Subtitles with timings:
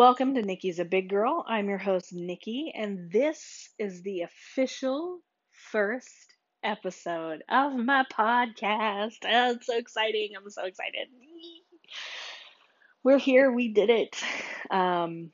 [0.00, 1.44] Welcome to Nikki's a Big Girl.
[1.46, 5.18] I'm your host, Nikki, and this is the official
[5.52, 9.18] first episode of my podcast.
[9.26, 10.30] Oh, it's so exciting.
[10.34, 11.08] I'm so excited.
[13.04, 13.52] We're here.
[13.52, 14.16] We did it.
[14.70, 15.32] Um,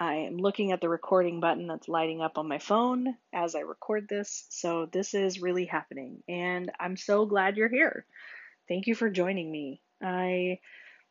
[0.00, 3.60] I am looking at the recording button that's lighting up on my phone as I
[3.60, 4.46] record this.
[4.48, 8.06] So, this is really happening, and I'm so glad you're here.
[8.66, 9.82] Thank you for joining me.
[10.02, 10.60] I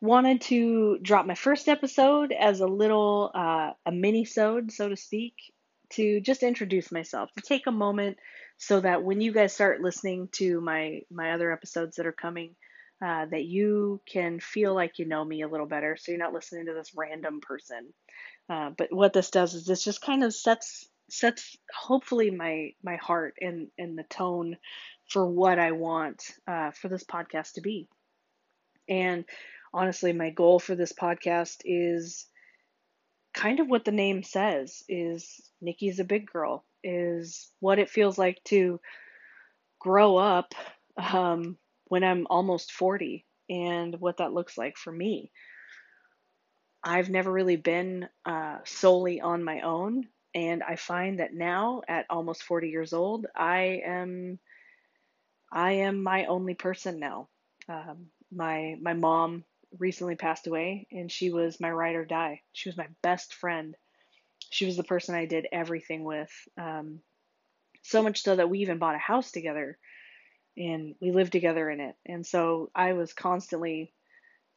[0.01, 5.33] wanted to drop my first episode as a little uh, a mini-sode, so to speak,
[5.91, 8.17] to just introduce myself, to take a moment
[8.57, 12.55] so that when you guys start listening to my my other episodes that are coming,
[13.03, 16.33] uh, that you can feel like you know me a little better, so you're not
[16.33, 17.93] listening to this random person.
[18.49, 22.97] Uh, but what this does is this just kind of sets sets hopefully my my
[22.97, 24.57] heart and and the tone
[25.09, 27.87] for what I want uh, for this podcast to be.
[28.89, 29.25] And
[29.73, 32.25] honestly, my goal for this podcast is
[33.33, 38.17] kind of what the name says is Nikki's a big girl, is what it feels
[38.17, 38.79] like to
[39.79, 40.53] grow up
[40.97, 45.31] um, when I'm almost 40 and what that looks like for me.
[46.83, 50.07] I've never really been uh, solely on my own.
[50.33, 54.39] And I find that now at almost 40 years old, I am
[55.51, 57.29] I am my only person now.
[57.69, 59.45] Um, my my mom
[59.77, 62.41] recently passed away, and she was my ride or die.
[62.53, 63.75] She was my best friend.
[64.49, 66.31] She was the person I did everything with.
[66.57, 66.99] Um,
[67.83, 69.77] so much so that we even bought a house together,
[70.57, 71.95] and we lived together in it.
[72.05, 73.93] And so I was constantly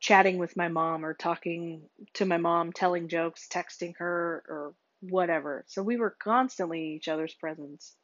[0.01, 1.83] chatting with my mom or talking
[2.15, 5.65] to my mom, telling jokes, texting her, or whatever.
[5.69, 7.95] So we were constantly each other's presence.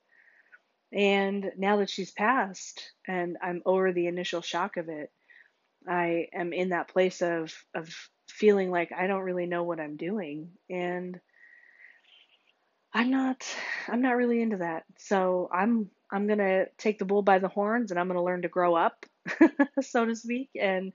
[0.93, 5.11] And now that she's passed and I'm over the initial shock of it,
[5.89, 7.89] I am in that place of of
[8.29, 11.19] feeling like I don't really know what I'm doing and
[12.93, 13.47] I'm not
[13.89, 14.85] I'm not really into that.
[14.99, 18.25] So I'm I'm going to take the bull by the horns and I'm going to
[18.25, 19.05] learn to grow up,
[19.83, 20.93] so to speak, and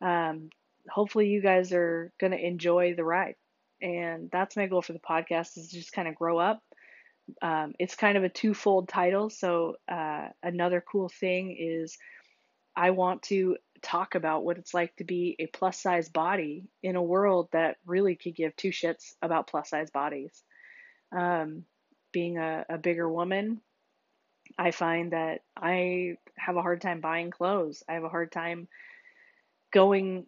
[0.00, 0.50] um,
[0.88, 3.34] hopefully you guys are going to enjoy the ride.
[3.80, 6.62] And that's my goal for the podcast is just kind of grow up.
[7.40, 9.30] Um, it's kind of a twofold title.
[9.30, 11.96] So uh, another cool thing is
[12.76, 16.96] I want to talk about what it's like to be a plus size body in
[16.96, 20.42] a world that really could give two shits about plus size bodies.
[21.10, 21.64] Um,
[22.12, 23.60] being a, a bigger woman,
[24.58, 27.82] I find that I have a hard time buying clothes.
[27.88, 28.68] I have a hard time
[29.72, 30.26] going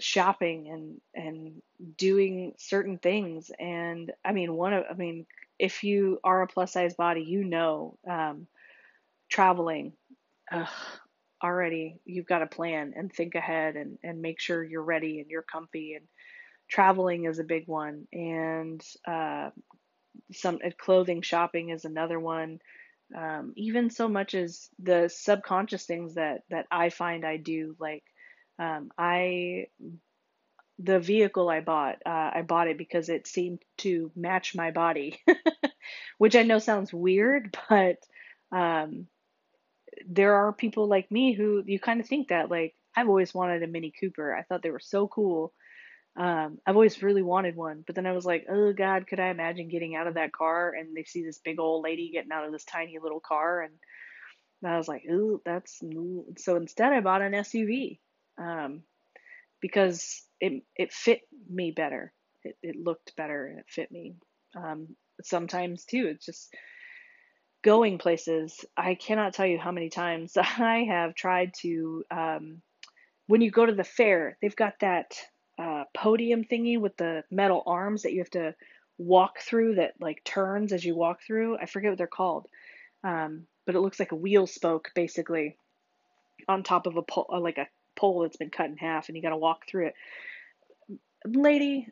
[0.00, 1.62] shopping and and
[1.96, 5.26] doing certain things and i mean one of i mean
[5.58, 8.46] if you are a plus size body you know um,
[9.28, 9.92] traveling
[10.50, 10.68] ugh,
[11.44, 15.30] already you've got a plan and think ahead and, and make sure you're ready and
[15.30, 15.94] you're comfy.
[15.94, 16.06] And
[16.68, 18.06] traveling is a big one.
[18.12, 19.50] And uh,
[20.32, 22.60] some uh, clothing shopping is another one.
[23.14, 28.02] Um, even so much as the subconscious things that that i find i do like
[28.58, 29.66] um, i
[30.78, 35.20] the vehicle i bought uh, i bought it because it seemed to match my body
[36.18, 37.98] which i know sounds weird but
[38.52, 39.06] um,
[40.08, 43.62] there are people like me who you kind of think that like I've always wanted
[43.62, 44.34] a Mini Cooper.
[44.34, 45.52] I thought they were so cool.
[46.16, 49.30] Um, I've always really wanted one, but then I was like, oh God, could I
[49.30, 52.44] imagine getting out of that car and they see this big old lady getting out
[52.44, 53.72] of this tiny little car, and
[54.64, 55.82] I was like, oh, that's
[56.38, 56.56] so.
[56.56, 57.98] Instead, I bought an SUV
[58.38, 58.82] um,
[59.60, 62.12] because it it fit me better.
[62.44, 64.14] It it looked better and it fit me.
[64.56, 66.54] Um, sometimes too, it's just
[67.64, 72.04] going places, I cannot tell you how many times I have tried to.
[72.10, 72.62] Um,
[73.26, 75.16] when you go to the fair, they've got that
[75.58, 78.54] uh, podium thingy with the metal arms that you have to
[78.98, 81.56] walk through that like turns as you walk through.
[81.58, 82.46] I forget what they're called,
[83.02, 85.56] um, but it looks like a wheel spoke basically
[86.46, 87.66] on top of a pole, uh, like a
[87.96, 89.94] pole that's been cut in half, and you got to walk through it.
[91.26, 91.88] Lady,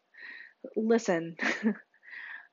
[0.76, 1.36] listen.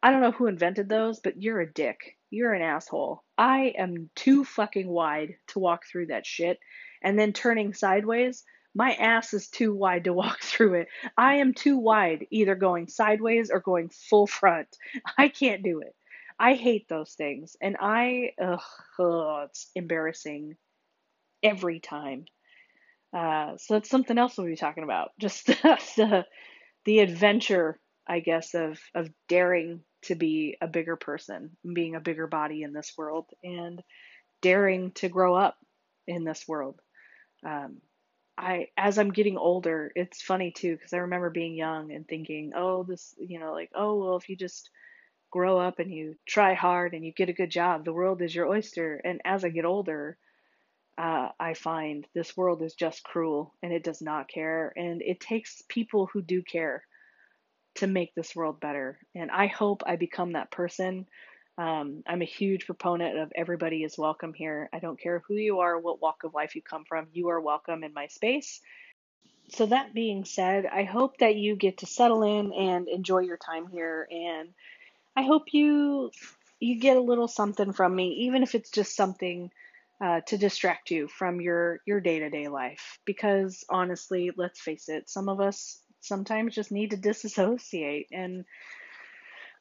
[0.02, 2.18] I don't know who invented those, but you're a dick.
[2.30, 3.24] You're an asshole.
[3.38, 6.60] I am too fucking wide to walk through that shit.
[7.02, 8.44] And then turning sideways,
[8.76, 10.88] my ass is too wide to walk through it.
[11.18, 14.68] I am too wide, either going sideways or going full front.
[15.18, 15.96] I can't do it.
[16.40, 17.58] I hate those things.
[17.62, 18.62] And I, ugh,
[19.00, 20.56] ugh it's embarrassing
[21.44, 22.26] every time.
[23.12, 25.10] Uh, so that's something else we'll be talking about.
[25.20, 26.26] Just the,
[26.86, 32.28] the adventure, I guess, of, of daring to be a bigger person, being a bigger
[32.28, 33.82] body in this world, and
[34.42, 35.58] daring to grow up
[36.08, 36.80] in this world.
[37.46, 37.82] Um,
[38.38, 42.54] I as I'm getting older, it's funny too because I remember being young and thinking,
[42.56, 44.70] oh, this, you know, like, oh, well, if you just
[45.32, 48.34] grow up and you try hard and you get a good job, the world is
[48.34, 49.02] your oyster.
[49.04, 50.18] And as I get older,
[50.98, 54.74] uh, I find this world is just cruel and it does not care.
[54.76, 56.84] And it takes people who do care
[57.80, 59.00] to make this world better.
[59.16, 61.06] And I hope I become that person.
[61.58, 64.70] Um, I'm a huge proponent of everybody is welcome here.
[64.72, 67.42] I don't care who you are, what walk of life you come from, you are
[67.42, 68.62] welcome in my space.
[69.50, 73.38] So, that being said, I hope that you get to settle in and enjoy your
[73.38, 74.08] time here.
[74.12, 74.50] And
[75.16, 76.12] I hope you
[76.60, 79.50] you get a little something from me, even if it's just something
[80.02, 83.00] uh, to distract you from your your day to day life.
[83.06, 88.08] Because honestly, let's face it, some of us sometimes just need to disassociate.
[88.12, 88.46] And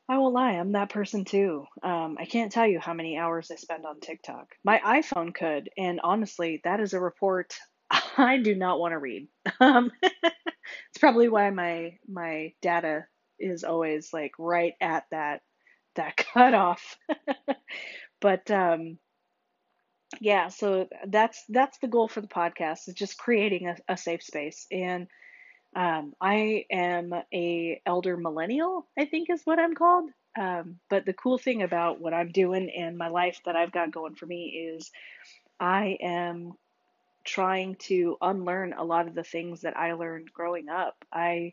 [0.08, 1.66] I won't lie, I'm that person too.
[1.82, 4.46] Um, I can't tell you how many hours I spend on TikTok.
[4.64, 7.54] My iPhone could, and honestly, that is a report
[8.16, 9.28] I do not want to read.
[9.60, 13.06] Um, it's probably why my my data
[13.38, 15.40] is always like right at that
[15.96, 16.96] that cutoff.
[18.20, 18.98] but um,
[20.20, 24.22] yeah, so that's that's the goal for the podcast is just creating a, a safe
[24.22, 24.66] space.
[24.70, 25.08] And
[25.78, 30.10] um, I am a elder millennial, I think is what I'm called.
[30.36, 33.92] Um, but the cool thing about what I'm doing and my life that I've got
[33.92, 34.90] going for me is
[35.60, 36.54] I am
[37.24, 40.96] trying to unlearn a lot of the things that I learned growing up.
[41.12, 41.52] I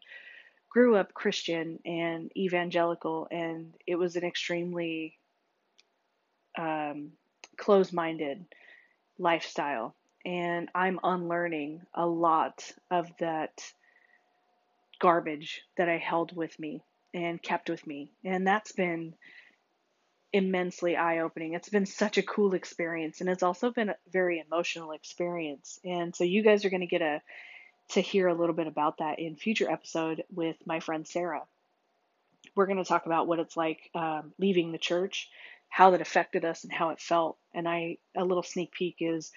[0.72, 5.20] grew up Christian and evangelical, and it was an extremely
[6.58, 7.12] um,
[7.58, 8.44] closed minded
[9.20, 9.94] lifestyle.
[10.26, 13.52] And I'm unlearning a lot of that
[15.00, 16.84] garbage that I held with me
[17.14, 18.12] and kept with me.
[18.24, 19.14] And that's been
[20.34, 21.54] immensely eye opening.
[21.54, 23.22] It's been such a cool experience.
[23.22, 25.80] And it's also been a very emotional experience.
[25.86, 27.22] And so you guys are going to get a
[27.90, 31.44] to hear a little bit about that in future episode with my friend Sarah.
[32.56, 35.30] We're going to talk about what it's like um, leaving the church
[35.76, 37.38] how that affected us and how it felt.
[37.54, 39.34] And I, a little sneak peek is,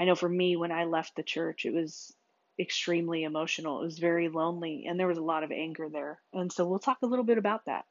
[0.00, 2.14] I know for me, when I left the church, it was
[2.58, 3.80] extremely emotional.
[3.80, 6.18] It was very lonely, and there was a lot of anger there.
[6.32, 7.84] And so we'll talk a little bit about that.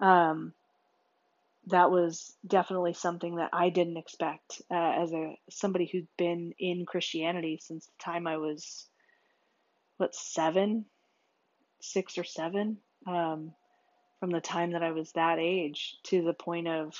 [0.00, 0.52] Um,
[1.68, 6.86] that was definitely something that I didn't expect uh, as a somebody who'd been in
[6.86, 8.86] Christianity since the time I was,
[9.96, 10.86] what seven,
[11.80, 12.78] six or seven.
[13.06, 13.52] Um,
[14.22, 16.94] from the time that I was that age to the point of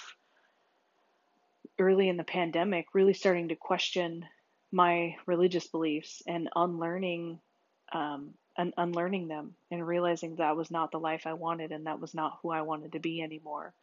[1.79, 4.25] early in the pandemic, really starting to question
[4.73, 7.39] my religious beliefs and unlearning
[7.93, 12.01] um, and unlearning them and realizing that was not the life I wanted and that
[12.01, 13.75] was not who I wanted to be anymore.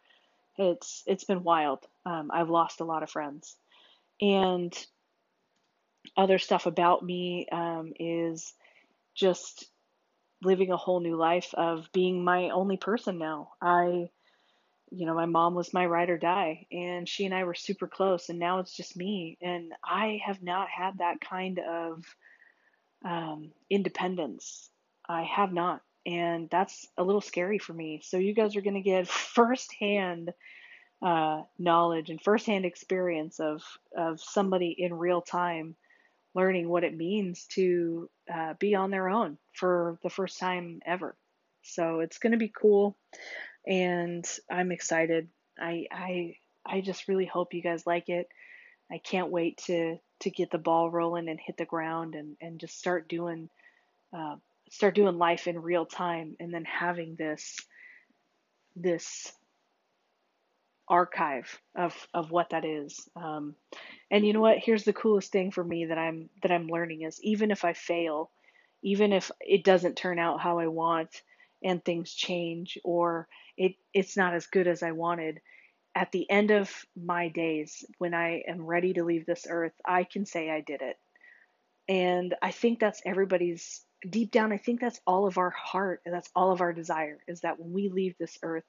[0.58, 1.86] It's it's been wild.
[2.06, 3.56] Um, I've lost a lot of friends,
[4.20, 4.74] and
[6.18, 8.54] other stuff about me um, is
[9.16, 9.66] just
[10.42, 13.52] living a whole new life of being my only person now.
[13.62, 14.10] I,
[14.92, 17.88] you know, my mom was my ride or die, and she and I were super
[17.88, 19.38] close, and now it's just me.
[19.42, 22.04] And I have not had that kind of
[23.06, 24.70] um, independence.
[25.08, 25.82] I have not.
[26.06, 28.02] And that's a little scary for me.
[28.04, 30.32] So, you guys are going to get firsthand
[31.02, 33.64] uh, knowledge and firsthand experience of,
[33.98, 35.76] of somebody in real time
[36.36, 41.16] learning what it means to uh, be on their own for the first time ever.
[41.64, 42.98] So it's going to be cool,
[43.70, 45.30] and I'm excited.
[45.58, 46.36] I I
[46.66, 48.28] I just really hope you guys like it.
[48.92, 52.60] I can't wait to to get the ball rolling and hit the ground and and
[52.60, 53.50] just start doing
[54.12, 54.36] uh,
[54.72, 57.58] start doing life in real time, and then having this
[58.76, 59.32] this
[60.88, 63.08] archive of of what that is.
[63.16, 63.54] Um,
[64.10, 64.58] and you know what?
[64.58, 67.74] Here's the coolest thing for me that I'm that I'm learning is even if I
[67.74, 68.32] fail,
[68.82, 71.22] even if it doesn't turn out how I want
[71.64, 75.42] and things change or it it's not as good as I wanted,
[75.96, 80.04] at the end of my days when I am ready to leave this earth, I
[80.06, 80.98] can say I did it.
[81.90, 86.14] And I think that's everybody's deep down I think that's all of our heart and
[86.16, 88.64] that's all of our desire is that when we leave this earth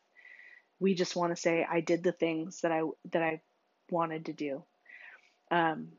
[0.80, 2.82] we just want to say I did the things that I
[3.12, 3.42] that I
[3.90, 4.64] wanted to do.
[5.50, 5.90] Um,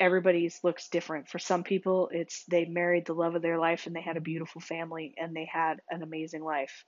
[0.00, 1.28] everybody's looks different.
[1.28, 4.20] For some people, it's they married the love of their life and they had a
[4.22, 6.84] beautiful family and they had an amazing life.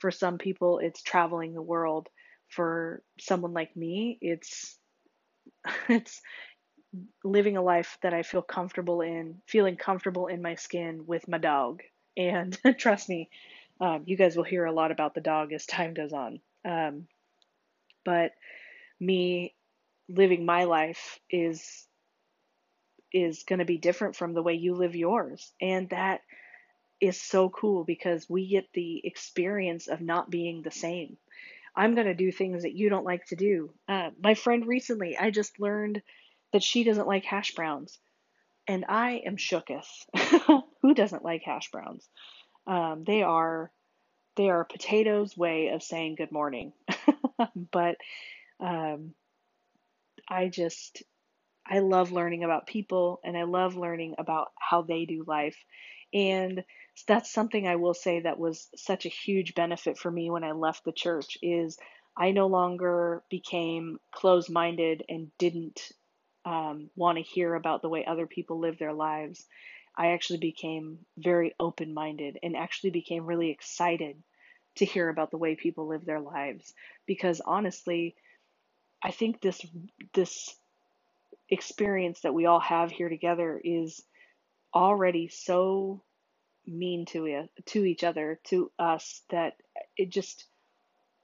[0.00, 2.08] For some people, it's traveling the world.
[2.48, 4.78] For someone like me, it's
[5.88, 6.20] it's
[7.24, 11.38] living a life that I feel comfortable in, feeling comfortable in my skin with my
[11.38, 11.82] dog.
[12.16, 13.30] And trust me,
[13.80, 16.40] um, you guys will hear a lot about the dog as time goes on.
[16.64, 17.08] Um,
[18.04, 18.32] but
[19.00, 19.54] me
[20.08, 21.86] living my life is
[23.14, 25.52] is going to be different from the way you live yours.
[25.60, 26.20] And that
[27.00, 31.16] is so cool because we get the experience of not being the same.
[31.76, 33.70] I'm going to do things that you don't like to do.
[33.88, 36.02] Uh, my friend recently, I just learned
[36.52, 37.98] that she doesn't like hash browns.
[38.66, 39.86] And I am shooketh.
[40.82, 42.08] Who doesn't like hash browns?
[42.66, 43.70] Um, they are
[44.36, 46.72] they are a potato's way of saying good morning.
[47.70, 47.96] but
[48.58, 49.14] um,
[50.28, 51.02] I just
[51.66, 55.56] I love learning about people and I love learning about how they do life.
[56.12, 56.64] And
[57.08, 60.52] that's something I will say that was such a huge benefit for me when I
[60.52, 61.78] left the church is
[62.16, 65.90] I no longer became closed-minded and didn't
[66.44, 69.44] um, want to hear about the way other people live their lives.
[69.96, 74.22] I actually became very open-minded and actually became really excited
[74.76, 76.72] to hear about the way people live their lives
[77.06, 78.14] because honestly,
[79.02, 79.64] I think this
[80.14, 80.54] this
[81.50, 84.02] experience that we all have here together is
[84.74, 86.02] already so
[86.66, 89.54] mean to to each other, to us that
[89.96, 90.46] it just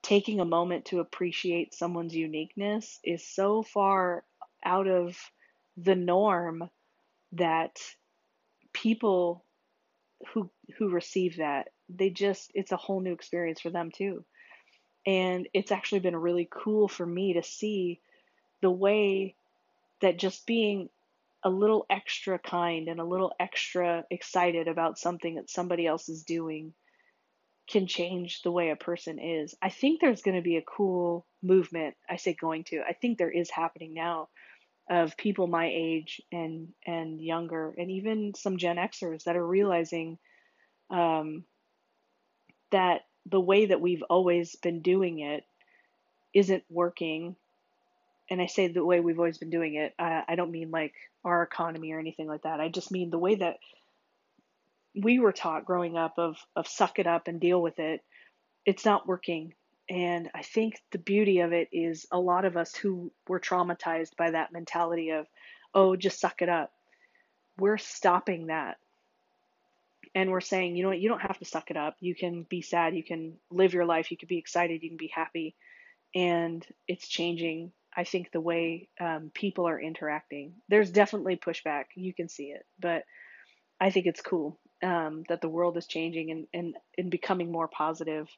[0.03, 4.25] taking a moment to appreciate someone's uniqueness is so far
[4.65, 5.17] out of
[5.77, 6.69] the norm
[7.33, 7.79] that
[8.73, 9.45] people
[10.33, 14.25] who who receive that they just it's a whole new experience for them too.
[15.07, 18.01] And it's actually been really cool for me to see
[18.61, 19.35] the way
[20.01, 20.89] that just being
[21.43, 26.23] a little extra kind and a little extra excited about something that somebody else is
[26.23, 26.75] doing
[27.69, 29.55] can change the way a person is.
[29.63, 31.95] I think there's going to be a cool movement.
[32.09, 32.83] I say going to.
[32.87, 34.29] I think there is happening now
[34.91, 40.19] of people my age and and younger and even some Gen Xers that are realizing
[40.91, 41.45] um,
[42.73, 45.45] that the way that we've always been doing it
[46.35, 47.37] isn't working
[48.31, 50.95] and I say the way we've always been doing it, I, I don't mean like
[51.25, 52.61] our economy or anything like that.
[52.61, 53.59] I just mean the way that
[54.95, 58.03] we were taught growing up of of suck it up and deal with it.
[58.65, 59.55] It's not working.
[59.89, 64.17] And I think the beauty of it is a lot of us who were traumatized
[64.17, 65.27] by that mentality of,
[65.75, 66.73] oh, just suck it up.
[67.59, 68.79] We're stopping that.
[70.15, 71.97] And we're saying, you know what, you don't have to suck it up.
[71.99, 72.95] You can be sad.
[72.95, 74.13] You can live your life.
[74.13, 74.83] You can be excited.
[74.83, 75.57] You can be happy.
[76.15, 80.55] And it's changing I think the way um, people are interacting.
[80.69, 81.85] There's definitely pushback.
[81.97, 83.05] You can see it, but
[83.81, 87.69] I think it's cool um, that the world is changing and, and, and becoming more
[87.69, 88.29] positive.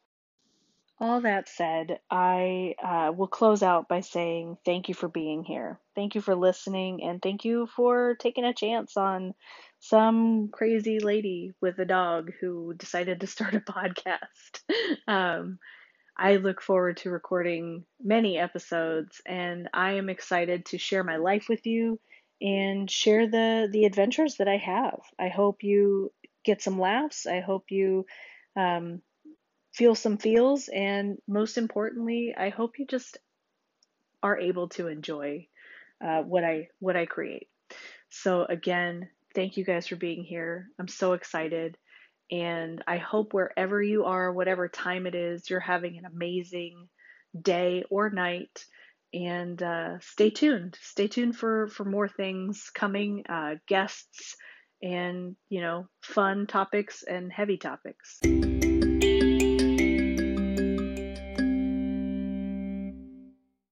[1.00, 5.80] All that said, I uh, will close out by saying thank you for being here.
[5.96, 9.34] Thank you for listening, and thank you for taking a chance on
[9.80, 14.60] some crazy lady with a dog who decided to start a podcast.
[15.08, 15.58] Um,
[16.16, 21.46] I look forward to recording many episodes and I am excited to share my life
[21.48, 21.98] with you
[22.40, 25.00] and share the the adventures that I have.
[25.18, 26.12] I hope you
[26.44, 27.26] get some laughs.
[27.26, 28.06] I hope you
[28.56, 29.00] um,
[29.72, 33.18] feel some feels and most importantly, I hope you just
[34.22, 35.48] are able to enjoy
[36.04, 37.48] uh, what I what I create.
[38.10, 40.68] So again, thank you guys for being here.
[40.78, 41.78] I'm so excited.
[42.32, 46.88] And I hope wherever you are, whatever time it is, you're having an amazing
[47.38, 48.64] day or night.
[49.12, 50.78] And uh, stay tuned.
[50.80, 54.36] Stay tuned for, for more things coming, uh, guests,
[54.82, 58.20] and, you know, fun topics and heavy topics.